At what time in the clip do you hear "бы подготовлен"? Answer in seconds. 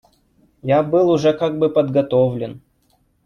1.59-2.63